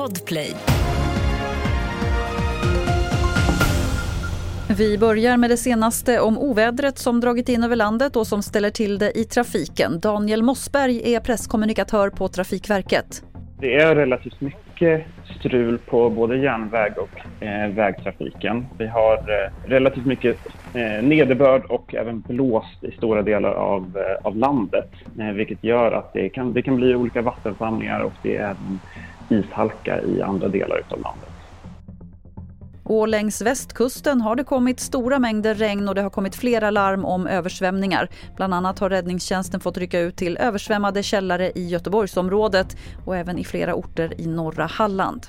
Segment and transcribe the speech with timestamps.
[0.00, 0.54] Podplay.
[4.78, 8.70] Vi börjar med det senaste om ovädret som dragit in över landet och som ställer
[8.70, 10.00] till det i trafiken.
[10.00, 13.22] Daniel Mossberg är presskommunikatör på Trafikverket.
[13.60, 15.06] Det är relativt mycket mycket
[15.38, 18.66] strul på både järnväg och eh, vägtrafiken.
[18.78, 20.36] Vi har eh, relativt mycket
[20.74, 24.90] eh, nederbörd och även blåst i stora delar av, eh, av landet,
[25.20, 28.80] eh, vilket gör att det kan, det kan bli olika vattensamlingar och det är även
[29.28, 31.29] ishalka i andra delar av landet.
[32.92, 37.04] Och längs västkusten har det kommit stora mängder regn och det har kommit flera larm
[37.04, 38.08] om översvämningar.
[38.36, 42.76] Bland annat har räddningstjänsten fått rycka ut till översvämmade källare i Göteborgsområdet
[43.06, 45.26] och även i flera orter i norra Halland.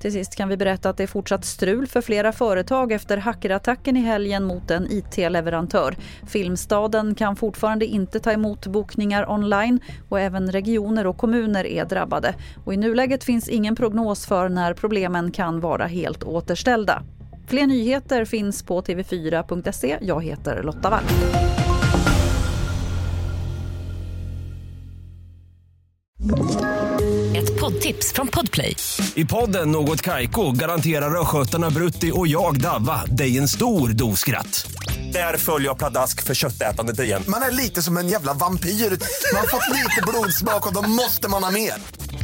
[0.00, 3.96] Till sist kan vi berätta att det är fortsatt strul för flera företag efter hackerattacken
[3.96, 5.96] i helgen mot en IT-leverantör.
[6.26, 12.34] Filmstaden kan fortfarande inte ta emot bokningar online och även regioner och kommuner är drabbade.
[12.64, 16.89] Och I nuläget finns ingen prognos för när problemen kan vara helt återställda.
[17.46, 19.98] Fler nyheter finns på tv4.se.
[20.00, 21.04] Jag heter Lotta Wall.
[27.36, 28.76] Ett poddtips från Podplay.
[29.14, 34.72] I podden Något Kaiko garanterar östgötarna Brutti och jag, Davva, dig en stor dos skratt.
[35.12, 37.22] Där följer jag pladask för köttätandet igen.
[37.28, 38.68] Man är lite som en jävla vampyr.
[38.70, 41.72] Man har fått lite blodsmak och då måste man ha mer.